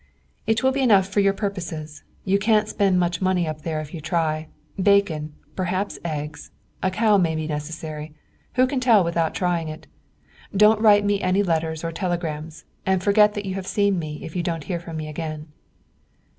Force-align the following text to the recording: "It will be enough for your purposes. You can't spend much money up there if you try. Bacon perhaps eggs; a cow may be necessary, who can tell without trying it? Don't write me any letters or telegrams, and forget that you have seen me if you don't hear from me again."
"It 0.47 0.63
will 0.63 0.71
be 0.71 0.81
enough 0.81 1.07
for 1.07 1.19
your 1.19 1.31
purposes. 1.33 2.01
You 2.25 2.39
can't 2.39 2.67
spend 2.67 2.99
much 2.99 3.21
money 3.21 3.47
up 3.47 3.61
there 3.61 3.79
if 3.81 3.93
you 3.93 4.01
try. 4.01 4.47
Bacon 4.81 5.35
perhaps 5.55 5.99
eggs; 6.03 6.49
a 6.81 6.89
cow 6.89 7.17
may 7.17 7.35
be 7.35 7.45
necessary, 7.45 8.11
who 8.55 8.65
can 8.65 8.79
tell 8.79 9.03
without 9.03 9.35
trying 9.35 9.67
it? 9.67 9.85
Don't 10.57 10.81
write 10.81 11.05
me 11.05 11.21
any 11.21 11.43
letters 11.43 11.83
or 11.83 11.91
telegrams, 11.91 12.65
and 12.83 13.03
forget 13.03 13.35
that 13.35 13.45
you 13.45 13.53
have 13.53 13.67
seen 13.67 13.99
me 13.99 14.19
if 14.23 14.35
you 14.35 14.41
don't 14.41 14.63
hear 14.63 14.79
from 14.79 14.97
me 14.97 15.07
again." 15.07 15.49